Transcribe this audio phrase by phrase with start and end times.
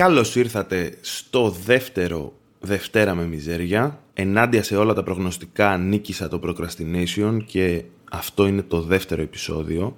[0.00, 4.00] Καλώς ήρθατε στο δεύτερο Δευτέρα με Μιζέρια.
[4.14, 9.96] Ενάντια σε όλα τα προγνωστικά νίκησα το Procrastination και αυτό είναι το δεύτερο επεισόδιο.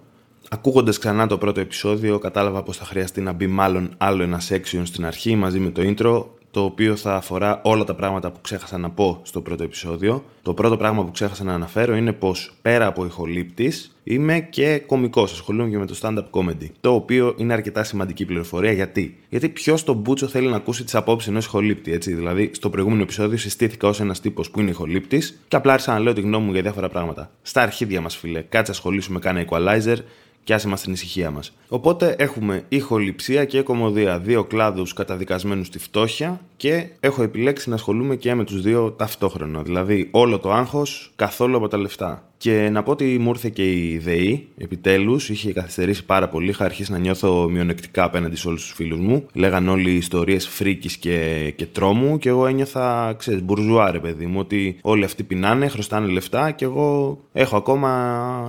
[0.50, 4.82] Ακούγοντας ξανά το πρώτο επεισόδιο κατάλαβα πως θα χρειαστεί να μπει μάλλον άλλο ένας section
[4.84, 8.78] στην αρχή μαζί με το intro το οποίο θα αφορά όλα τα πράγματα που ξέχασα
[8.78, 10.24] να πω στο πρώτο επεισόδιο.
[10.42, 15.32] Το πρώτο πράγμα που ξέχασα να αναφέρω είναι πως πέρα από ηχολήπτης είμαι και κωμικός.
[15.32, 16.66] Ασχολούμαι και με το stand-up comedy.
[16.80, 18.72] Το οποίο είναι αρκετά σημαντική πληροφορία.
[18.72, 22.70] Γιατί, Γιατί ποιος στον Μπούτσο θέλει να ακούσει τις απόψεις ενός ηχολήπτη, έτσι; Δηλαδή, στο
[22.70, 26.20] προηγούμενο επεισόδιο συστήθηκα ως ένας τύπος που είναι ηχολήπτης και απλά άρχισα να λέω τη
[26.20, 27.30] γνώμη μου για διάφορα πράγματα.
[27.42, 28.40] Στα αρχίδια μας, φίλε.
[28.48, 29.96] Κάτσε ασχολήσουμε, κάνε equalizer
[30.44, 31.52] και άσε μας την ησυχία μας.
[31.68, 38.16] Οπότε έχουμε ηχοληψία και κομμωδία, δύο κλάδους καταδικασμένους στη φτώχεια και έχω επιλέξει να ασχολούμαι
[38.16, 39.62] και με τους δύο ταυτόχρονα.
[39.62, 42.26] Δηλαδή όλο το άγχος, καθόλου από τα λεφτά.
[42.36, 46.48] Και να πω ότι μου ήρθε και η ΔΕΗ, επιτέλους, είχε καθυστερήσει πάρα πολύ.
[46.48, 49.26] Είχα αρχίσει να νιώθω μειονεκτικά απέναντι σε όλους τους φίλους μου.
[49.32, 54.38] Λέγαν όλοι ιστορίες φρίκης και, και τρόμου, και εγώ ένιωθα, ξέρεις, μπουρζουά, ρε παιδί μου,
[54.38, 57.90] ότι όλοι αυτοί πεινάνε, χρωστάνε λεφτά και εγώ έχω ακόμα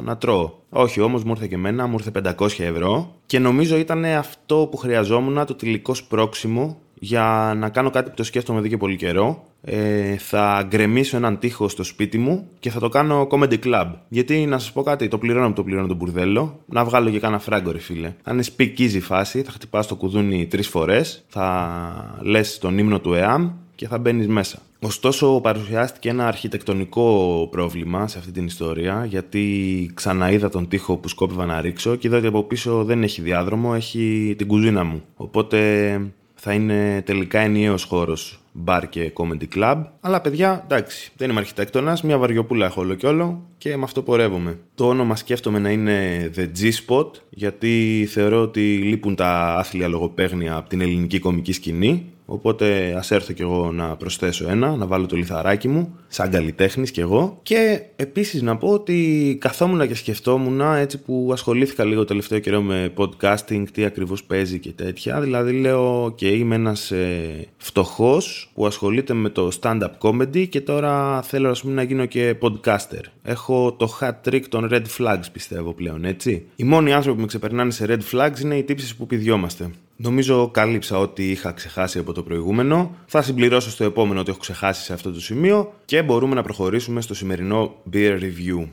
[0.04, 0.52] να τρώω.
[0.70, 4.78] Όχι, όμως μου ήρθε και εμένα, μου ήρθε 500 ευρώ και νομίζω ήταν αυτό που
[4.78, 9.44] χρειαζόμουν, το τελικό σπρόξιμο για να κάνω κάτι που το σκέφτομαι εδώ και πολύ καιρό.
[9.62, 13.88] Ε, θα γκρεμίσω έναν τοίχο στο σπίτι μου και θα το κάνω comedy club.
[14.08, 16.60] Γιατί να σας πω κάτι, το πληρώνω που το πληρώνω τον μπουρδέλο.
[16.66, 18.14] Να βγάλω και κάνα φράγκο, ρε φίλε.
[18.24, 23.14] Θα είναι speak φάση, θα χτυπάς το κουδούνι τρεις φορές, θα λες τον ύμνο του
[23.14, 24.60] ΕΑΜ και θα μπαίνεις μέσα.
[24.80, 31.46] Ωστόσο, παρουσιάστηκε ένα αρχιτεκτονικό πρόβλημα σε αυτή την ιστορία, γιατί ξαναείδα τον τοίχο που σκόπευα
[31.46, 35.02] να ρίξω και είδα ότι από πίσω δεν έχει διάδρομο, έχει την κουζίνα μου.
[35.16, 36.00] Οπότε
[36.46, 39.84] θα είναι τελικά ενιαίος χώρος μπαρ και comedy club.
[40.02, 44.02] Αλλά παιδιά, εντάξει, δεν είμαι αρχιτέκτονας, μια βαριοπούλα έχω όλο και όλο και με αυτό
[44.02, 44.60] πορεύομαι.
[44.76, 50.70] Το όνομα σκέφτομαι να είναι The G-Spot, γιατί θεωρώ ότι λείπουν τα άθλια λογοπαίγνια από
[50.70, 55.16] την ελληνική κομική σκηνή Οπότε ας έρθω κι εγώ να προσθέσω ένα, να βάλω το
[55.16, 57.40] λιθαράκι μου, σαν καλλιτέχνης κι εγώ.
[57.44, 62.94] Και επίσης να πω ότι καθόμουν και σκεφτόμουν έτσι που ασχολήθηκα λίγο τελευταίο καιρό με
[62.98, 65.22] podcasting, τι ακριβώς παίζει και τέτοια.
[65.22, 71.22] Δηλαδή λέω, OK, είμαι ένας ε, φτωχός που ασχολείται με το stand-up comedy και τώρα
[71.22, 73.04] θέλω ας πούμε, να γίνω και podcaster.
[73.24, 76.46] Έχω το hat trick των red flags πιστεύω πλέον, έτσι.
[76.56, 79.72] Οι μόνοι άνθρωποι που με ξεπερνάνε σε red flags είναι οι τύψεις που πηδιόμαστε.
[80.04, 82.96] Νομίζω κάλυψα ό,τι είχα ξεχάσει από το προηγούμενο.
[83.06, 87.02] Θα συμπληρώσω στο επόμενο ότι έχω ξεχάσει σε αυτό το σημείο και μπορούμε να προχωρήσουμε
[87.02, 88.68] στο σημερινό beer review.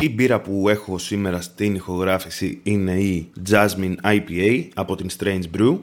[0.00, 5.78] Η μπύρα που έχω σήμερα στην ηχογράφηση είναι η Jasmine IPA από την Strange Brew.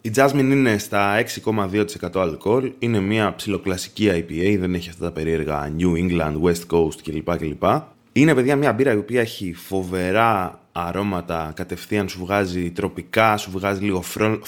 [0.00, 1.84] Η Jasmine είναι στα 6,2%
[2.14, 7.36] αλκοόλ, είναι μια ψιλοκλασική IPA, δεν έχει αυτά τα περίεργα New England, West Coast κλπ.
[7.36, 7.64] κλπ.
[8.12, 13.84] Είναι παιδιά μια μπύρα η οποία έχει φοβερά αρώματα, κατευθείαν σου βγάζει τροπικά, σου βγάζει
[13.84, 14.02] λίγο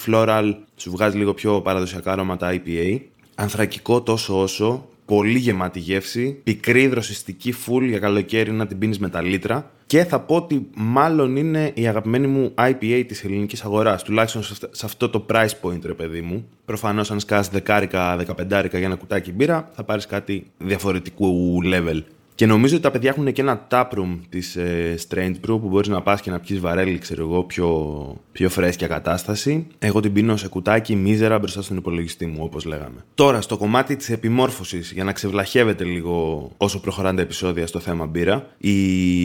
[0.06, 3.00] floral, σου βγάζει λίγο πιο παραδοσιακά αρώματα IPA.
[3.34, 9.08] Ανθρακικό τόσο όσο, πολύ γεμάτη γεύση, πικρή δροσιστική full για καλοκαίρι να την πίνεις με
[9.08, 14.02] τα λίτρα και θα πω ότι μάλλον είναι η αγαπημένη μου IPA της ελληνικής αγοράς,
[14.02, 16.48] τουλάχιστον σε αυτό το price point ρε παιδί μου.
[16.64, 22.02] Προφανώς αν σκάς δεκάρικα, δεκαπεντάρικα για ένα κουτάκι μπύρα θα πάρεις κάτι διαφορετικού level.
[22.34, 25.88] Και νομίζω ότι τα παιδιά έχουν και ένα taproom της ε, Strange Brew που μπορείς
[25.88, 29.66] να πας και να πιεις βαρέλι, ξέρω εγώ, πιο, πιο φρέσκια κατάσταση.
[29.78, 33.04] Εγώ την πίνω σε κουτάκι μίζερα μπροστά στον υπολογιστή μου, όπως λέγαμε.
[33.14, 38.06] Τώρα, στο κομμάτι της επιμόρφωσης, για να ξεβλαχεύετε λίγο όσο προχωράνε τα επεισόδια στο θέμα
[38.06, 38.74] μπύρα, η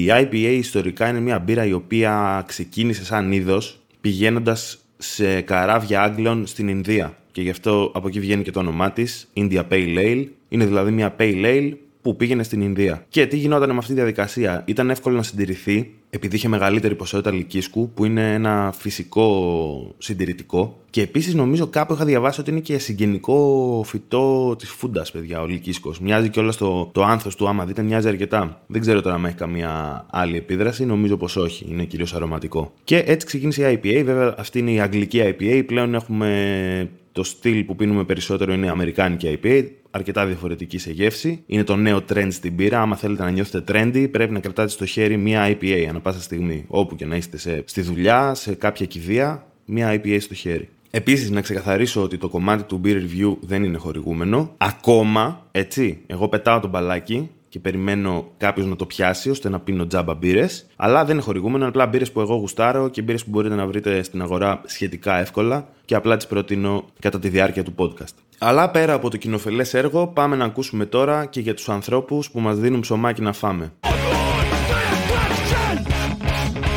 [0.06, 6.68] IPA ιστορικά είναι μια μπύρα η οποία ξεκίνησε σαν είδος πηγαίνοντας σε καράβια Άγγλων στην
[6.68, 7.18] Ινδία.
[7.32, 10.26] Και γι' αυτό από εκεί βγαίνει και το όνομά της, India Pale Ale.
[10.50, 11.72] Είναι δηλαδή μια Pale Ale
[12.08, 13.06] που πήγαινε στην Ινδία.
[13.10, 17.32] Και τι γινόταν με αυτή τη διαδικασία; Ήταν εύκολο να συντηρηθεί επειδή είχε μεγαλύτερη ποσότητα
[17.32, 20.78] λυκίσκου, που είναι ένα φυσικό συντηρητικό.
[20.90, 25.46] Και επίσης νομίζω κάπου είχα διαβάσει ότι είναι και συγγενικό φυτό της φούντας, παιδιά, ο
[25.46, 25.94] λυκίσκο.
[26.02, 28.62] Μοιάζει και όλα στο το άνθος του, άμα δείτε, μοιάζει αρκετά.
[28.68, 31.66] Δεν ξέρω τώρα αν έχει καμία άλλη επίδραση, νομίζω πως όχι.
[31.70, 32.74] Είναι κυρίως αρωματικό.
[32.84, 34.02] Και έτσι ξεκίνησε η IPA.
[34.06, 35.64] Βέβαια, αυτή είναι η αγγλική IPA.
[35.66, 41.44] Πλέον έχουμε το στυλ που πίνουμε περισσότερο είναι η αμερικάνικη IPA αρκετά διαφορετική σε γεύση.
[41.46, 42.82] Είναι το νέο trend στην πύρα.
[42.82, 46.66] Άμα θέλετε να νιώθετε trendy, πρέπει να κρατάτε στο χέρι μία IPA ανά πάσα στιγμή.
[46.68, 50.70] Όπου και να είστε σε, στη δουλειά, σε κάποια κηδεία, μία IPA στο χέρι.
[50.92, 54.54] Επίσης, να ξεκαθαρίσω ότι το κομμάτι του beer review δεν είναι χορηγούμενο.
[54.58, 59.88] Ακόμα, έτσι, εγώ πετάω το μπαλάκι και περιμένω κάποιος να το πιάσει ώστε να πίνω
[59.88, 60.66] τζάμπα μπύρες.
[60.76, 64.04] Αλλά δεν είναι χορηγούμενο, απλά μπύρες που εγώ γουστάρω και μπύρες που μπορείτε να βρείτε
[64.04, 68.14] στην αγορά σχετικά εύκολα και απλά τις προτείνω κατά τη διάρκεια του podcast.
[68.38, 72.40] Αλλά πέρα από το κοινοφελές έργο, πάμε να ακούσουμε τώρα και για τους ανθρώπους που
[72.40, 73.74] μας δίνουν ψωμάκι να φάμε.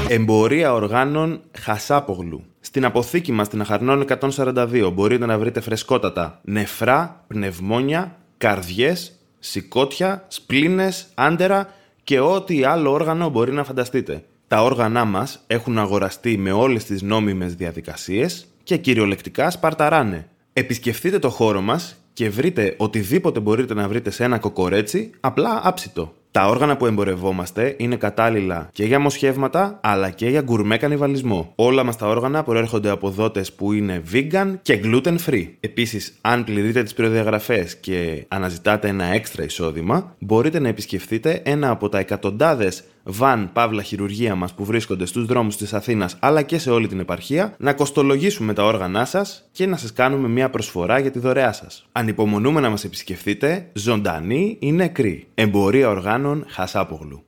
[0.09, 2.45] Εμπορία οργάνων Χασάπογλου.
[2.61, 11.07] Στην αποθήκη μας στην Αχαρνών 142 μπορείτε να βρείτε φρεσκότατα νεφρά, πνευμόνια, καρδιές, σηκώτια, σπλήνες,
[11.15, 14.25] άντερα και ό,τι άλλο όργανο μπορεί να φανταστείτε.
[14.49, 20.29] Τα όργανά μας έχουν αγοραστεί με όλες τις νόμιμες διαδικασίες και κυριολεκτικά σπαρταράνε.
[20.53, 26.15] Επισκεφτείτε το χώρο μας και βρείτε οτιδήποτε μπορείτε να βρείτε σε ένα κοκορέτσι απλά άψητο.
[26.32, 31.53] Τα όργανα που εμπορευόμαστε είναι κατάλληλα και για μοσχεύματα αλλά και για γκουρμέ κανιβαλισμό.
[31.55, 35.49] Όλα μας τα όργανα προέρχονται από δότες που είναι vegan και gluten free.
[35.61, 41.88] Επίσης, αν πληρείτε τις προδιαγραφές και αναζητάτε ένα έξτρα εισόδημα, μπορείτε να επισκεφτείτε ένα από
[41.88, 46.70] τα εκατοντάδες βαν παύλα χειρουργία μας που βρίσκονται στους δρόμους της Αθήνας αλλά και σε
[46.70, 51.11] όλη την επαρχία, να κοστολογήσουμε τα όργανά σας και να σας κάνουμε μια προσφορά για
[51.11, 51.87] τη δωρεά σας.
[51.93, 55.27] Ανυπομονούμε να μας επισκεφτείτε, ζωντανοί ή νεκροί.
[55.35, 57.25] Εμπορία οργάνων Χασάπογλου.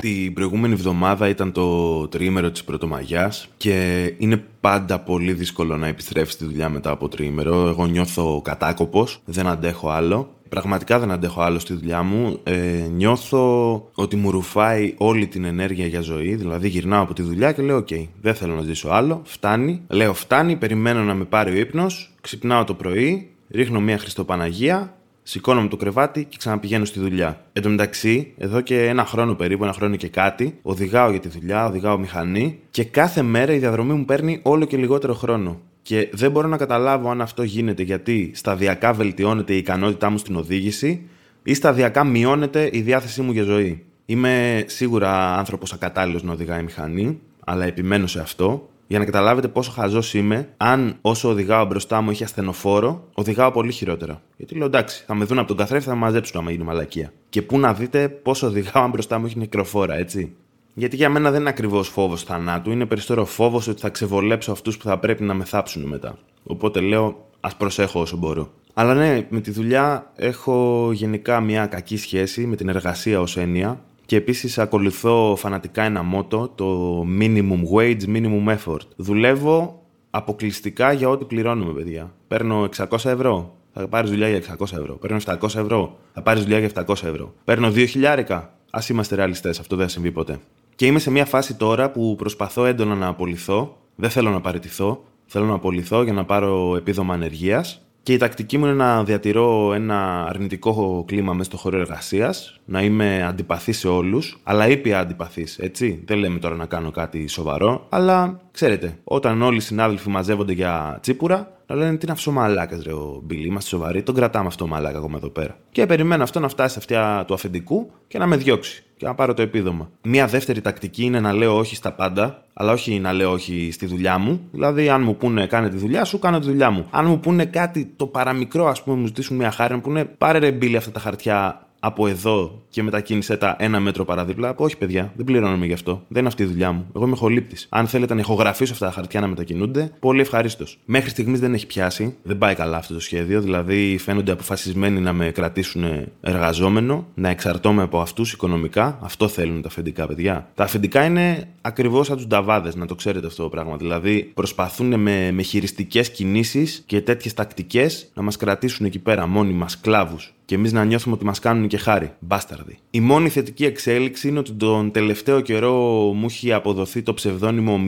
[0.00, 6.34] Την προηγούμενη εβδομάδα ήταν το τριήμερο της Πρωτομαγιάς και είναι πάντα πολύ δύσκολο να επιστρέψεις
[6.34, 7.68] στη δουλειά μετά από τριήμερο.
[7.68, 12.40] Εγώ νιώθω κατάκοπος, δεν αντέχω άλλο πραγματικά δεν αντέχω άλλο στη δουλειά μου.
[12.42, 16.34] Ε, νιώθω ότι μου ρουφάει όλη την ενέργεια για ζωή.
[16.34, 17.88] Δηλαδή, γυρνάω από τη δουλειά και λέω: Οκ,
[18.20, 19.22] δεν θέλω να ζήσω άλλο.
[19.24, 19.82] Φτάνει.
[19.88, 20.56] Λέω: Φτάνει.
[20.56, 22.14] Περιμένω να με πάρει ο ύπνος.
[22.20, 23.30] Ξυπνάω το πρωί.
[23.50, 24.96] Ρίχνω μια Χριστοπαναγία.
[25.22, 27.44] Σηκώνομαι το κρεβάτι και ξαναπηγαίνω στη δουλειά.
[27.52, 31.28] Εν τω μεταξύ, εδώ και ένα χρόνο περίπου, ένα χρόνο και κάτι, οδηγάω για τη
[31.28, 35.60] δουλειά, οδηγάω μηχανή και κάθε μέρα η διαδρομή μου παίρνει όλο και λιγότερο χρόνο.
[35.92, 40.36] Και δεν μπορώ να καταλάβω αν αυτό γίνεται γιατί σταδιακά βελτιώνεται η ικανότητά μου στην
[40.36, 41.08] οδήγηση
[41.42, 43.84] ή σταδιακά μειώνεται η διάθεσή μου για ζωή.
[44.06, 49.70] Είμαι σίγουρα άνθρωπος ακατάλληλος να οδηγάει μηχανή, αλλά επιμένω σε αυτό για να καταλάβετε πόσο
[49.70, 54.22] χαζός είμαι, αν όσο οδηγάω μπροστά μου έχει ασθενοφόρο, οδηγάω πολύ χειρότερα.
[54.36, 57.12] Γιατί λέω εντάξει, θα με δουν από τον καθρέφτη, θα με μαζέψουν άμα γίνει μαλακία.
[57.28, 60.32] Και πού να δείτε πόσο οδηγάω αν μπροστά μου έχει νεκροφόρα, έτσι.
[60.74, 64.76] Γιατί για μένα δεν είναι ακριβώς φόβος θανάτου, είναι περισσότερο φόβος ότι θα ξεβολέψω αυτούς
[64.76, 66.18] που θα πρέπει να με θάψουν μετά.
[66.42, 68.50] Οπότε λέω, ας προσέχω όσο μπορώ.
[68.74, 73.80] Αλλά ναι, με τη δουλειά έχω γενικά μια κακή σχέση με την εργασία ως έννοια
[74.06, 78.86] και επίσης ακολουθώ φανατικά ένα μότο, το minimum wage, minimum effort.
[78.96, 82.12] Δουλεύω αποκλειστικά για ό,τι πληρώνουμε, παιδιά.
[82.28, 84.94] Παίρνω 600 ευρώ, θα πάρεις δουλειά για 600 ευρώ.
[84.94, 87.34] Παίρνω 700 ευρώ, θα πάρεις δουλειά για 700 ευρώ.
[87.44, 88.50] Παίρνω 2.000.
[88.70, 90.38] Α είμαστε ρεαλιστές, αυτό δεν θα συμβεί ποτέ.
[90.74, 93.76] Και είμαι σε μια φάση τώρα που προσπαθώ έντονα να απολυθώ.
[93.94, 95.04] Δεν θέλω να παραιτηθώ.
[95.26, 97.82] Θέλω να απολυθώ για να πάρω επίδομα ανεργίας.
[98.02, 102.82] Και η τακτική μου είναι να διατηρώ ένα αρνητικό κλίμα μέσα στο χώρο εργασίας, να
[102.82, 106.02] είμαι αντιπαθής σε όλους, αλλά ήπια αντιπαθής, έτσι.
[106.06, 110.98] Δεν λέμε τώρα να κάνω κάτι σοβαρό, αλλά ξέρετε, όταν όλοι οι συνάδελφοι μαζεύονται για
[111.02, 114.66] τσίπουρα, να λένε τι να αυτό μαλάκας, ρε ο Μπιλί, είμαστε σοβαροί, τον κρατάμε αυτό
[114.66, 115.58] μαλάκα ακόμα εδώ πέρα.
[115.70, 119.14] Και περιμένω αυτό να φτάσει σε αυτιά του αφεντικού και να με διώξει και να
[119.14, 119.90] πάρω το επίδομα.
[120.02, 123.86] Μία δεύτερη τακτική είναι να λέω όχι στα πάντα, αλλά όχι να λέω όχι στη
[123.86, 124.40] δουλειά μου.
[124.52, 126.86] Δηλαδή, αν μου πούνε κάνε τη δουλειά σου, κάνω τη δουλειά μου.
[126.90, 130.38] Αν μου πούνε κάτι το παραμικρό, ας πούμε, μου ζητήσουν μια χάρη, μου πούνε πάρε
[130.38, 134.48] ρε μπίλι αυτά τα χαρτιά από εδώ και μετακίνησε τα ένα μέτρο παραδίπλα.
[134.48, 136.02] Από όχι, παιδιά, δεν πληρώνομαι γι' αυτό.
[136.08, 136.86] Δεν είναι αυτή η δουλειά μου.
[136.96, 137.56] Εγώ είμαι χολύπτη.
[137.68, 140.78] Αν θέλετε να ηχογραφήσω αυτά τα χαρτιά να μετακινούνται, πολύ ευχαρίστως.
[140.84, 142.16] Μέχρι στιγμής δεν έχει πιάσει.
[142.22, 143.40] Δεν πάει καλά αυτό το σχέδιο.
[143.40, 145.84] Δηλαδή φαίνονται αποφασισμένοι να με κρατήσουν
[146.20, 148.98] εργαζόμενο, να εξαρτώμαι από αυτούς οικονομικά.
[149.02, 150.50] Αυτό θέλουν τα αφεντικά παιδιά.
[150.54, 153.76] Τα αφεντικά είναι ακριβώς σαν τους νταβάδες, να το ξέρετε αυτό το πράγμα.
[153.76, 159.52] Δηλαδή προσπαθούν με, με χειριστικές κινήσεις και τέτοιες τακτικές να μας κρατήσουν εκεί πέρα μόνοι
[159.52, 160.16] μας σκλάβου
[160.52, 162.12] και εμείς να νιώθουμε ότι μας κάνουν και χάρη.
[162.18, 162.78] Μπάσταρδι.
[162.90, 165.72] Η μόνη θετική εξέλιξη είναι ότι τον τελευταίο καιρό
[166.14, 167.80] μου έχει αποδοθεί το ψευδόνυμο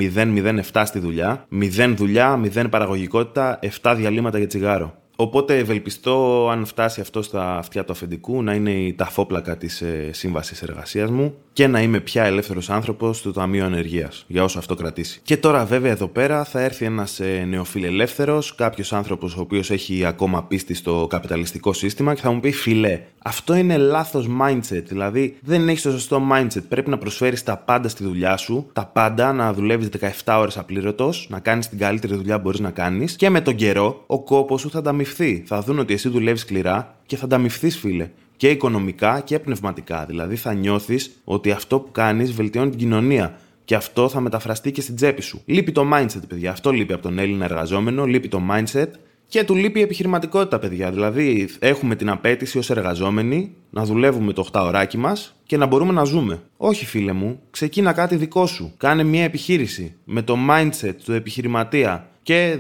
[0.73, 1.47] 007 στη δουλειά.
[1.53, 4.95] 0 δουλειά, 0 παραγωγικότητα, 7 διαλύματα για τσιγάρο.
[5.17, 10.11] Οπότε ευελπιστώ, αν φτάσει αυτό στα αυτιά του αφεντικού, να είναι η ταφόπλακα της ε,
[10.13, 14.75] σύμβασης εργασίας μου και να είμαι πια ελεύθερος άνθρωπος στο Ταμείο Ανεργίας, για όσο αυτό
[14.75, 15.21] κρατήσει.
[15.23, 20.05] Και τώρα, βέβαια, εδώ πέρα θα έρθει ένας ε, νεοφιλελεύθερος, κάποιος άνθρωπος ο οποίος έχει
[20.05, 24.83] ακόμα πίστη στο καπιταλιστικό σύστημα και θα μου πει: Φιλέ, αυτό είναι λάθος mindset.
[24.85, 26.63] Δηλαδή, δεν έχεις το σωστό mindset.
[26.69, 29.89] Πρέπει να προσφέρεις τα πάντα στη δουλειά σου, τα πάντα, να δουλεύεις
[30.25, 33.55] 17 ώρες απλήρωτος, να κάνεις την καλύτερη δουλειά που μπορείς να κάνεις και με τον
[33.55, 35.45] καιρό ο κόπος σου θα ανταμυφθεί.
[35.47, 38.11] Θα δουν ότι εσύ δουλεύεις σκληρά και θα ανταμυφθείς, φίλε
[38.45, 40.05] και οικονομικά και πνευματικά.
[40.09, 43.39] Δηλαδή θα νιώθεις ότι αυτό που κάνεις βελτιώνει την κοινωνία.
[43.65, 45.43] Και αυτό θα μεταφραστεί και στην τσέπη σου.
[45.45, 46.51] Λείπει το mindset, παιδιά.
[46.51, 48.05] Αυτό λείπει από τον Έλληνα εργαζόμενο.
[48.05, 48.87] Λείπει το mindset
[49.27, 50.91] και του λείπει η επιχειρηματικότητα, παιδιά.
[50.91, 55.93] Δηλαδή, έχουμε την απέτηση ως εργαζόμενοι να δουλεύουμε το 8 ωράκι μας και να μπορούμε
[55.93, 56.43] να ζούμε.
[56.57, 58.75] Όχι, φίλε μου, ξεκίνα κάτι δικό σου.
[58.77, 62.59] Κάνε μια επιχείρηση με το mindset του επιχειρηματία και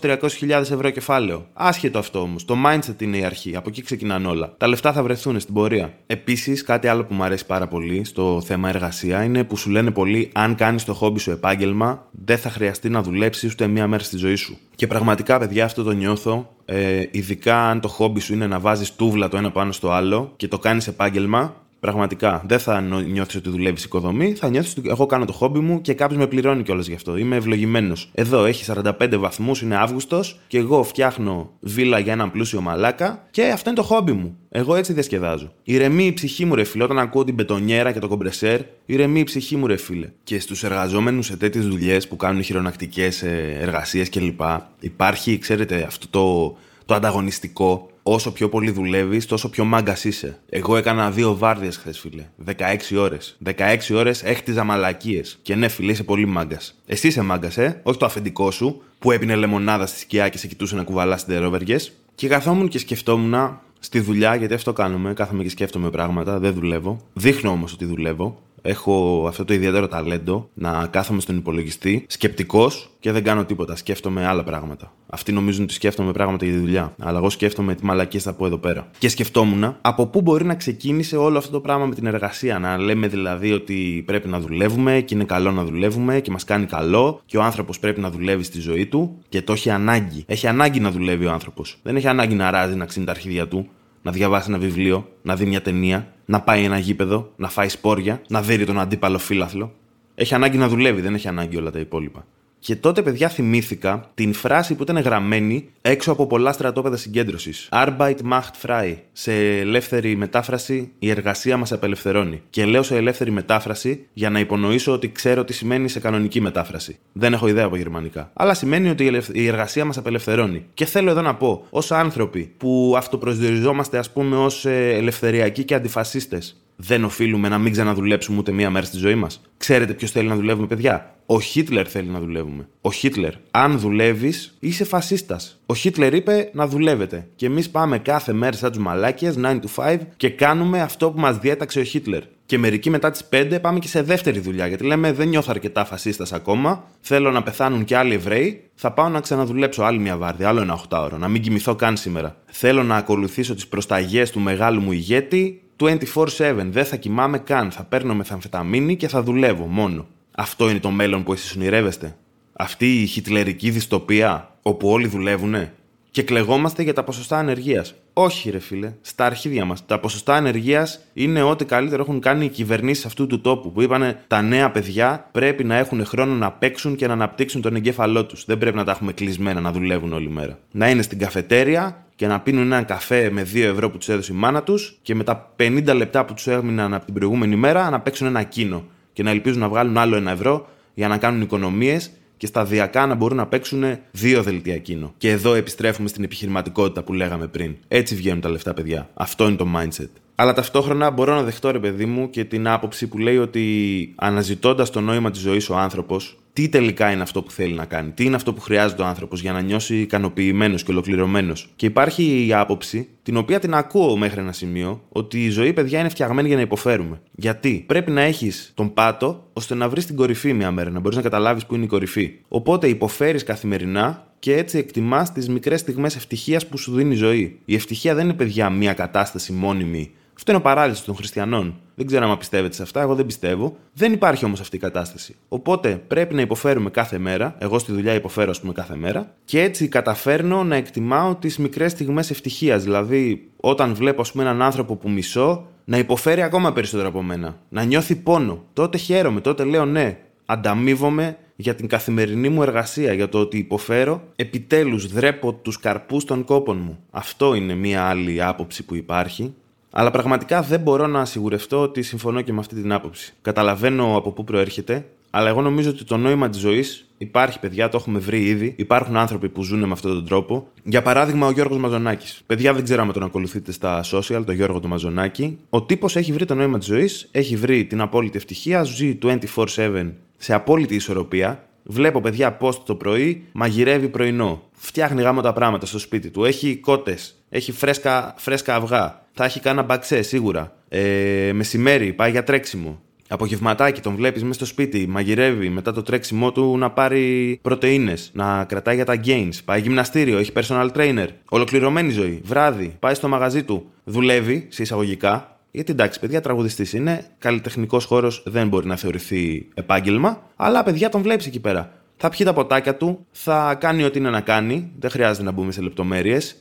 [0.00, 1.46] 200-300 χιλιάδες ευρώ κεφάλαιο.
[1.52, 2.44] Άσχετο αυτό όμως.
[2.44, 3.56] Το mindset είναι η αρχή.
[3.56, 4.54] Από εκεί ξεκινάνε όλα.
[4.56, 5.94] Τα λεφτά θα βρεθούν στην πορεία.
[6.06, 9.90] Επίσης, κάτι άλλο που μου αρέσει πάρα πολύ στο θέμα εργασία είναι που σου λένε
[9.90, 14.02] πολύ αν κάνεις το χόμπι σου επάγγελμα, δεν θα χρειαστεί να δουλέψεις ούτε μία μέρα
[14.02, 14.58] στη ζωή σου.
[14.74, 16.50] Και πραγματικά, παιδιά, αυτό το νιώθω.
[16.64, 20.32] Ε, ειδικά αν το χόμπι σου είναι να βάζεις τούβλα το ένα πάνω στο άλλο
[20.36, 22.42] και το κάνεις επάγγελμα, Πραγματικά.
[22.46, 25.94] Δεν θα νιώθεις ότι δουλεύεις οικοδομή, θα νιώθεις ότι εγώ κάνω το χόμπι μου και
[25.94, 27.16] κάποιος με πληρώνει κιόλας γι' αυτό.
[27.16, 28.10] Είμαι ευλογημένος.
[28.14, 33.48] Εδώ έχει 45 βαθμούς, είναι Αύγουστος και εγώ φτιάχνω βίλα για έναν πλούσιο μαλάκα και
[33.48, 34.36] αυτό είναι το χόμπι μου.
[34.48, 35.52] Εγώ έτσι διασκεδάζω.
[35.62, 39.24] Ηρεμεί η ψυχή μου, ρε φίλε, όταν ακούω την μπετονιέρα και το κομπρεσέρ, ηρεμεί η
[39.24, 40.08] ψυχή μου, ρε φίλε.
[40.24, 44.40] Και στους εργαζόμενους σε τέτοιες δουλειές που κάνουν χειρονακτικές ε, εργασίες κλπ.
[44.80, 50.38] Υπάρχει, ξέρετε, αυτό το, το ανταγωνιστικό όσο πιο πολύ δουλεύεις, τόσο πιο μάγκας είσαι.
[50.48, 52.26] Εγώ έκανα δύο βάρδιες χθες, φίλε.
[52.44, 53.36] 16 ώρες.
[53.44, 55.38] 16 ώρες έχτιζα μαλακίες.
[55.42, 56.80] Και ναι, φίλε, είσαι πολύ μάγκας.
[56.86, 60.46] Εσύ είσαι μάγκας, ε, όχι το αφεντικό σου που έπινε λεμονάδα στη σκιά και σε
[60.46, 61.76] κοιτούσε να κουβαλάς τερόβεργε.
[62.14, 65.12] Και καθόμουν και σκεφτόμουν στη δουλειά, γιατί αυτό κάνουμε.
[65.14, 67.00] Κάθομαι και σκέφτομαι πράγματα, δεν δουλεύω.
[67.12, 73.12] Δείχνω όμως ότι δουλεύω έχω αυτό το ιδιαίτερο ταλέντο να κάθομαι στον υπολογιστή σκεπτικός και
[73.12, 73.76] δεν κάνω τίποτα.
[73.76, 74.92] Σκέφτομαι άλλα πράγματα.
[75.06, 76.94] Αυτοί νομίζουν ότι σκέφτομαι πράγματα για τη δουλειά.
[76.98, 78.90] Αλλά εγώ σκέφτομαι τι μαλακίες θα πω εδώ πέρα.
[78.98, 82.58] Και σκεφτόμουν από πού μπορεί να ξεκίνησε όλο αυτό το πράγμα με την εργασία.
[82.58, 86.66] Να λέμε δηλαδή ότι πρέπει να δουλεύουμε και είναι καλό να δουλεύουμε και μας κάνει
[86.66, 90.24] καλό και ο άνθρωπος πρέπει να δουλεύει στη ζωή του και το έχει ανάγκη.
[90.26, 91.78] Έχει ανάγκη να δουλεύει ο άνθρωπος.
[91.82, 93.68] Δεν έχει ανάγκη να ράζει να ξύνει τα αρχίδια του
[94.02, 98.22] να διαβάσει ένα βιβλίο, να δει μια ταινία, να πάει ένα γήπεδο, να φάει σπόρια,
[98.28, 99.72] να δει τον αντίπαλο φύλαθλο.
[100.14, 102.26] Έχει ανάγκη να δουλεύει, δεν έχει ανάγκη όλα τα υπόλοιπα.
[102.64, 107.68] Και τότε, παιδιά, θυμήθηκα την φράση που ήταν γραμμένη έξω από πολλά στρατόπεδα συγκέντρωσης.
[107.70, 108.96] Arbeit macht frei.
[109.12, 112.42] Σε ελεύθερη μετάφραση, η εργασία μας απελευθερώνει.
[112.50, 116.98] Και λέω σε ελεύθερη μετάφραση για να υπονοήσω ότι ξέρω τι σημαίνει σε κανονική μετάφραση.
[117.12, 118.30] Δεν έχω ιδέα από γερμανικά.
[118.32, 120.64] Αλλά σημαίνει ότι η εργασία μας απελευθερώνει.
[120.74, 125.74] Και θέλω εδώ να πω, ως άνθρωποι που αυτοπροσδιοριζόμαστε, ας πούμε, ως ε, ελευθεριακοί και
[125.74, 129.40] αντιφασίστες, δεν οφείλουμε να μην ξαναδουλέψουμε ούτε μία μέρα στη ζωή μας.
[129.56, 132.68] Ξέρετε ποιος θέλει να δουλεύουμε, παιδιά; Ο Χίτλερ θέλει να δουλεύουμε.
[132.80, 133.32] Ο Χίτλερ.
[133.50, 135.60] Αν δουλεύεις, είσαι φασίστας.
[135.66, 137.28] Ο Χίτλερ είπε να δουλεύετε.
[137.36, 141.20] Και εμείς πάμε κάθε μέρα σαν του μαλάκε, 9 to 5, και κάνουμε αυτό που
[141.20, 142.22] μας διέταξε ο Χίτλερ.
[142.46, 144.66] Και μερικοί μετά τις 5 πάμε και σε δεύτερη δουλειά.
[144.66, 146.84] Γιατί λέμε δεν νιώθω αρκετά φασίστας ακόμα.
[147.00, 148.62] Θέλω να πεθάνουν και άλλοι Εβραίοι.
[148.74, 151.18] Θα πάω να ξαναδουλέψω άλλη μια βάρδια, άλλο ένα 8 ώρο.
[151.18, 152.36] Να μην κοιμηθώ καν σήμερα.
[152.46, 156.66] Θέλω να ακολουθήσω τις προσταγές του μεγάλου μου ηγέτη 24-7.
[156.70, 157.70] Δεν θα κοιμάμαι καν.
[157.70, 160.06] Θα παίρνω μεθαμφεταμίνη και θα δουλεύω μόνο.
[160.34, 162.16] Αυτό είναι το μέλλον που εσείς ονειρεύεστε;
[162.52, 165.72] Αυτή η χιτλερική δυστοπία όπου όλοι δουλεύουνε.
[166.10, 167.94] Και κλεγόμαστε για τα ποσοστά ανεργίας.
[168.12, 169.86] Όχι, ρε φίλε, στα αρχίδια μας.
[169.86, 173.72] Τα ποσοστά ανεργίας είναι ό,τι καλύτερο έχουν κάνει οι κυβερνήσεις αυτού του τόπου.
[173.72, 177.76] Που είπανε τα νέα παιδιά πρέπει να έχουν χρόνο να παίξουν και να αναπτύξουν τον
[177.76, 178.44] εγκέφαλό τους.
[178.44, 180.58] Δεν πρέπει να τα έχουμε κλεισμένα να δουλεύουν όλη μέρα.
[180.70, 184.32] Να είναι στην καφετέρια και να πίνουν έναν καφέ με 2 ευρώ που τους έδωσε
[184.32, 187.90] η μάνα τους και με τα 50 λεπτά που τους έμειναν από την προηγούμενη μέρα
[187.90, 191.40] να παίξουν ένα κίνο και να ελπίζουν να βγάλουν άλλο ένα ευρώ για να κάνουν
[191.40, 195.14] οικονομίες και σταδιακά να μπορούν να παίξουν δύο δελτία κίνο.
[195.18, 197.76] Και εδώ επιστρέφουμε στην επιχειρηματικότητα που λέγαμε πριν.
[197.88, 199.08] Έτσι βγαίνουν τα λεφτά, παιδιά.
[199.14, 200.10] Αυτό είναι το mindset.
[200.34, 204.90] Αλλά ταυτόχρονα μπορώ να δεχτώ, ρε παιδί μου, και την άποψη που λέει ότι αναζητώντας
[204.90, 208.24] το νόημα της ζωής ο άνθρωπος, τι τελικά είναι αυτό που θέλει να κάνει, τι
[208.24, 211.72] είναι αυτό που χρειάζεται ο άνθρωπος για να νιώσει ικανοποιημένος και ολοκληρωμένος.
[211.76, 216.00] Και υπάρχει η άποψη, την οποία την ακούω μέχρι ένα σημείο, ότι η ζωή, παιδιά,
[216.00, 217.20] είναι φτιαγμένη για να υποφέρουμε.
[217.32, 221.16] Γιατί; Πρέπει να έχεις τον πάτο ώστε να βρεις την κορυφή μια μέρα, να μπορείς
[221.16, 222.32] να καταλάβεις που είναι η κορυφή.
[222.48, 227.58] Οπότε υποφέρεις καθημερινά και έτσι εκτιμάς τις μικρές στιγμές ευτυχίας που σου δίνει η ζωή.
[227.64, 230.10] Η ευτυχία δεν είναι, παιδιά, μια κατάσταση μόνιμη
[230.42, 231.74] αυτό είναι ο παράλυση των χριστιανών.
[231.94, 233.76] Δεν ξέρω αν πιστεύετε σε αυτά, εγώ δεν πιστεύω.
[233.94, 235.34] Δεν υπάρχει όμως αυτή η κατάσταση.
[235.48, 237.54] Οπότε πρέπει να υποφέρουμε κάθε μέρα.
[237.58, 239.34] Εγώ στη δουλειά υποφέρω, ας πούμε, κάθε μέρα.
[239.44, 242.82] Και έτσι καταφέρνω να εκτιμάω τις μικρές στιγμές ευτυχίας.
[242.82, 247.56] Δηλαδή, όταν βλέπω, ας πούμε, έναν άνθρωπο που μισώ, να υποφέρει ακόμα περισσότερο από μένα.
[247.68, 248.64] Να νιώθει πόνο.
[248.72, 254.22] Τότε χαίρομαι, τότε λέω ναι, ανταμείβομαι για την καθημερινή μου εργασία, για το ότι υποφέρω,
[254.36, 256.98] επιτέλους δρέπω τους καρπούς των κόπων μου.
[257.10, 259.54] Αυτό είναι μία άλλη άποψη που υπάρχει
[259.94, 263.32] αλλά πραγματικά δεν μπορώ να σιγουρευτώ ότι συμφωνώ και με αυτή την άποψη.
[263.42, 267.96] Καταλαβαίνω από πού προέρχεται, αλλά εγώ νομίζω ότι το νόημα της ζωής υπάρχει, παιδιά, το
[267.96, 268.74] έχουμε βρει ήδη.
[268.76, 270.68] Υπάρχουν άνθρωποι που ζουν με αυτόν τον τρόπο.
[270.82, 272.42] Για παράδειγμα, ο Γιώργος Μαζονάκης.
[272.46, 275.58] Παιδιά, δεν ξέρω αν τον ακολουθείτε στα social, τον Γιώργο του Μαζονάκη.
[275.70, 280.12] Ο τύπος έχει βρει το νόημα της ζωής, έχει βρει την απόλυτη ευτυχία, ζει 24-7
[280.36, 281.66] σε απόλυτη ισορροπία.
[281.84, 284.62] Βλέπω παιδιά πώ το πρωί μαγειρεύει πρωινό.
[284.72, 286.44] Φτιάχνει γάμο τα πράγματα στο σπίτι του.
[286.44, 287.34] Έχει κότες.
[287.48, 290.72] Έχει φρέσκα, φρέσκα αυγά θα έχει κάνα μπαξέ σίγουρα.
[290.88, 293.00] Ε, μεσημέρι πάει για τρέξιμο.
[293.28, 298.64] Απογευματάκι τον βλέπεις μέσα στο σπίτι, μαγειρεύει μετά το τρέξιμό του να πάρει πρωτενε, να
[298.64, 301.26] κρατάει για τα gains, πάει γυμναστήριο, έχει personal trainer.
[301.48, 302.40] Ολοκληρωμένη ζωή.
[302.44, 305.56] Βράδυ, πάει στο μαγαζί του, δουλεύει σε εισαγωγικά.
[305.70, 311.22] Γιατί εντάξει, παιδιά, τραγουδιστής είναι, καλλιτεχνικός χώρος δεν μπορεί να θεωρηθεί επάγγελμα, αλλά παιδιά τον
[311.22, 311.92] βλέπεις εκεί πέρα.
[312.16, 315.72] Θα πιει τα ποτάκια του, θα κάνει ό,τι είναι να κάνει, δεν χρειάζεται να μπούμε
[315.72, 316.56] σε λεπτομέρειες.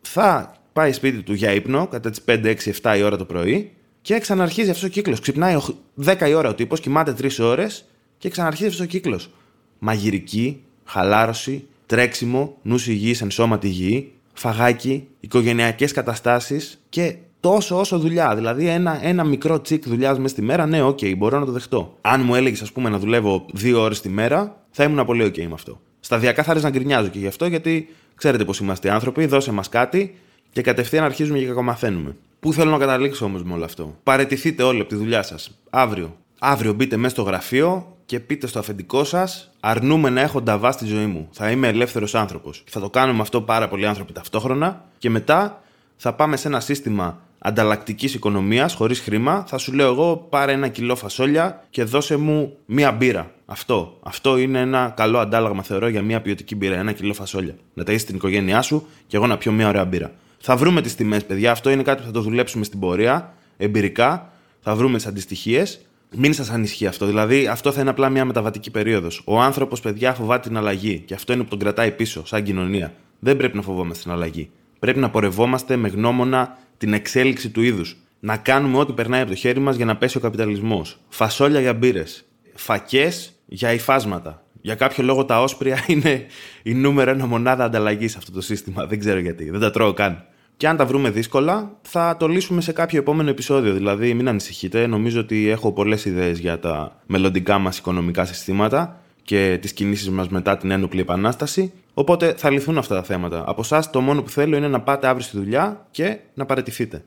[0.00, 3.72] Θα πάει σπίτι του για ύπνο κατά τις 5, 6, 7 η ώρα το πρωί
[4.02, 5.20] και ξαναρχίζει αυτός ο κύκλος.
[5.20, 5.56] Ξυπνάει
[6.04, 7.84] 10 η ώρα ο τύπος, κοιμάται 3 ώρες
[8.18, 9.30] και ξαναρχίζει αυτός ο κύκλος.
[9.78, 18.34] Μαγειρική, χαλάρωση, τρέξιμο, νους υγιής, εν σώματι υγιεί, φαγάκι, οικογενειακές καταστάσεις και τόσο όσο δουλειά.
[18.34, 21.52] Δηλαδή, ένα, ένα μικρό τσικ δουλειάς μέσα στη μέρα, ναι, ok, okay, μπορώ να το
[21.52, 21.98] δεχτώ.
[22.00, 25.34] Αν μου έλεγες, ας πούμε, να δουλεύω δύο ώρες τη μέρα, θα ήμουν πολύ ok
[25.34, 25.80] okay με αυτό.
[26.00, 30.14] Σταδιακά θα να γκρινιάζω και γι' αυτό, γιατί ξέρετε πώς είμαστε άνθρωποι, δώσε μας κάτι
[30.52, 32.16] και κατευθείαν αρχίζουμε και κακομαθαίνουμε.
[32.40, 35.58] Πού θέλω να καταλήξω όμως με όλο αυτό; Παρετηθείτε όλοι από τη δουλειά σας.
[35.70, 36.16] Αύριο.
[36.38, 40.86] Αύριο μπείτε μέσα στο γραφείο και πείτε στο αφεντικό σας: Αρνούμε να έχω νταβά στη
[40.86, 41.28] ζωή μου.
[41.32, 42.64] Θα είμαι ελεύθερος άνθρωπος.
[42.68, 45.62] Θα το κάνουμε αυτό πάρα πολλοί άνθρωποι ταυτόχρονα και μετά
[45.96, 49.44] θα πάμε σε ένα σύστημα ανταλλακτικής οικονομίας χωρίς χρήμα.
[49.48, 53.30] Θα σου λέω εγώ: Πάρε ένα κιλό φασόλια και δώσε μου μία μπύρα.
[53.46, 53.98] Αυτό.
[54.02, 56.76] Αυτό είναι ένα καλό αντάλλαγμα, θεωρώ, για μία ποιοτική μπύρα.
[56.76, 57.54] Ένα κιλό φασόλια.
[57.74, 60.12] Να τα είσαι στην οικογένειά σου και εγώ να πιω μία ωραία μπύρα.
[60.44, 61.50] Θα βρούμε τις τιμές, παιδιά.
[61.50, 64.32] Αυτό είναι κάτι που θα το δουλέψουμε στην πορεία, εμπειρικά.
[64.60, 65.80] Θα βρούμε τις αντιστοιχίες.
[66.16, 67.06] Μην σας ανισχύει αυτό.
[67.06, 69.22] Δηλαδή, αυτό θα είναι απλά μια μεταβατική περίοδος.
[69.24, 71.02] Ο άνθρωπος, παιδιά, φοβάται την αλλαγή.
[71.06, 72.92] Και αυτό είναι που τον κρατάει πίσω, σαν κοινωνία.
[73.18, 74.50] Δεν πρέπει να φοβόμαστε την αλλαγή.
[74.78, 77.96] Πρέπει να πορευόμαστε με γνώμονα την εξέλιξη του είδους.
[78.20, 80.98] Να κάνουμε ό,τι περνάει από το χέρι μας για να πέσει ο καπιταλισμός.
[81.08, 82.24] Φασόλια για μπύρες.
[82.54, 84.42] Φακές για υφάσματα.
[84.60, 86.26] Για κάποιο λόγο τα όσπρια είναι
[86.62, 88.86] η νούμερο ένα μονάδα ανταλλαγής σε αυτό το σύστημα.
[88.86, 89.50] Δεν ξέρω γιατί.
[89.50, 90.26] Δεν τα τρώω καν.
[90.62, 93.72] Και αν τα βρούμε δύσκολα, θα το λύσουμε σε κάποιο επόμενο επεισόδιο.
[93.72, 94.86] Δηλαδή, μην ανησυχείτε.
[94.86, 100.28] Νομίζω ότι έχω πολλές ιδέες για τα μελλοντικά μας οικονομικά συστήματα και τις κινήσεις μας
[100.28, 101.72] μετά την ένοπλη επανάσταση.
[101.94, 103.44] Οπότε θα λυθούν αυτά τα θέματα.
[103.46, 107.04] Από εσάς, το μόνο που θέλω είναι να πάτε αύριο στη δουλειά και να παραιτηθείτε.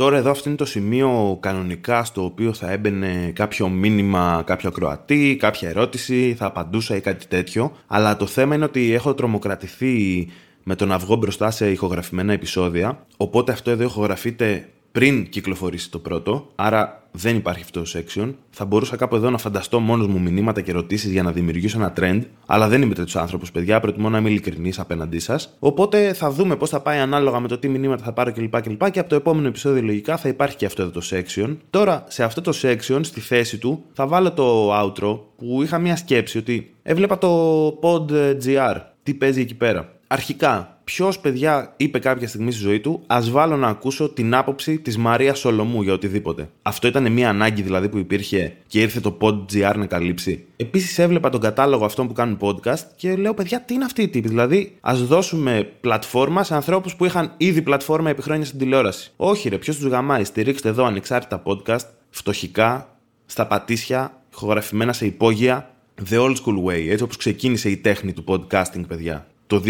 [0.00, 5.36] Τώρα εδώ αυτό είναι το σημείο κανονικά στο οποίο θα έμπαινε κάποιο μήνυμα, κάποιο ακροατή,
[5.38, 7.72] κάποια ερώτηση, θα απαντούσα ή κάτι τέτοιο.
[7.86, 10.28] Αλλά το θέμα είναι ότι έχω τρομοκρατηθεί
[10.62, 13.06] με τον αυγό μπροστά σε ηχογραφημένα επεισόδια.
[13.16, 18.34] Οπότε αυτό εδώ ηχογραφείται πριν κυκλοφορήσει το πρώτο, άρα δεν υπάρχει αυτό το section.
[18.50, 21.92] Θα μπορούσα κάπου εδώ να φανταστώ μόνος μου μηνύματα και ερωτήσεις για να δημιουργήσω ένα
[21.96, 23.80] trend, αλλά δεν είμαι τέτοιος άνθρωπος, παιδιά.
[23.80, 25.56] Προτιμώ να είμαι ειλικρινής απέναντί σας.
[25.58, 28.60] Οπότε θα δούμε πώς θα πάει ανάλογα με το τι μηνύματα θα πάρω κλπ.
[28.60, 31.56] Και, και από το επόμενο επεισόδιο λογικά θα υπάρχει και αυτό εδώ το section.
[31.70, 35.96] Τώρα, σε αυτό το section, στη θέση του, θα βάλω το outro που είχα μια
[35.96, 38.76] σκέψη ότι έβλεπα το pod.gr.
[39.02, 39.92] Τι παίζει εκεί πέρα.
[40.06, 44.78] Αρχικά, ποιος παιδιά είπε κάποια στιγμή στη ζωή του, ας βάλω να ακούσω την άποψη
[44.78, 46.50] της Μαρίας Σολομού για οτιδήποτε.
[46.62, 50.44] Αυτό ήταν μια ανάγκη δηλαδή που υπήρχε και ήρθε το PodGR να καλύψει.
[50.56, 54.08] Επίσης έβλεπα τον κατάλογο αυτών που κάνουν podcast και λέω, παιδιά, τι είναι αυτή η
[54.08, 54.28] τύπη.
[54.28, 59.12] Δηλαδή, ας δώσουμε πλατφόρμα σε ανθρώπους που είχαν ήδη πλατφόρμα επί χρόνια στην τηλεόραση.
[59.16, 60.24] Όχι, ρε, ποιος τους γαμάει.
[60.24, 65.74] Στηρίξτε εδώ ανεξάρτητα podcast, φτωχικά, στα πατήσια, ηχογραφημένα σε υπόγεια.
[66.10, 69.62] The old school way, έτσι όπως ξεκίνησε η τέχνη του podcasting, παιδιά το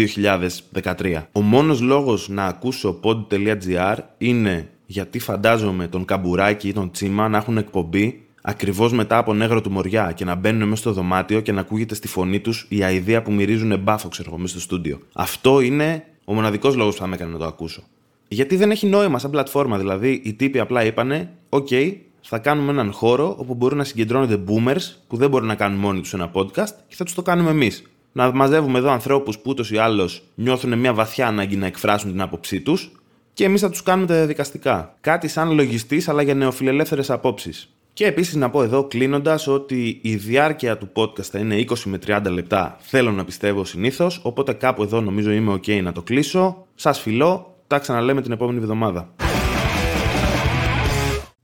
[0.71, 1.23] 2013.
[1.31, 7.37] Ο μόνος λόγος να ακούσω pod.gr είναι γιατί φαντάζομαι τον Καμπουράκη ή τον Τσίμα να
[7.37, 11.51] έχουν εκπομπή ακριβώς μετά από νεύρο του Μοριά και να μπαίνουν μέσα στο δωμάτιο και
[11.51, 14.99] να ακούγεται στη φωνή τους η αηδία που μυρίζουν μπάφο, ξέρω εγώ, μέσα στο στούντιο.
[15.13, 17.83] Αυτό είναι ο μοναδικός λόγος που θα με έκανε να το ακούσω.
[18.27, 19.77] Γιατί δεν έχει νόημα σαν πλατφόρμα.
[19.77, 24.95] Δηλαδή, οι τύποι απλά είπανε: OK, θα κάνουμε έναν χώρο όπου μπορούν να συγκεντρώνονται boomers
[25.07, 27.83] που δεν μπορούν να κάνουν μόνοι τους ένα podcast και θα τους το κάνουμε εμείς
[28.11, 32.21] να μαζεύουμε εδώ ανθρώπους που ούτως ή άλλως νιώθουν μια βαθιά ανάγκη να εκφράσουν την
[32.21, 32.91] άποψή τους
[33.33, 34.97] και εμείς θα τους κάνουμε τα διαδικαστικά.
[35.01, 37.73] Κάτι σαν λογιστής, αλλά για νεοφιλελεύθερες απόψεις.
[37.93, 41.99] Και επίσης να πω εδώ κλείνοντας ότι η διάρκεια του podcast θα είναι 20 με
[42.07, 44.19] 30 λεπτά, θέλω να πιστεύω συνήθως.
[44.23, 46.65] Οπότε κάπου εδώ νομίζω είμαι OK να το κλείσω.
[46.75, 49.13] Σας φιλώ, τα ξαναλέμε την επόμενη εβδομάδα.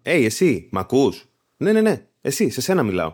[0.03, 1.25] Hey, εσύ, μ' ακούς;
[1.57, 3.13] Ναι, ναι, ναι, εσύ, σε σένα μιλάω.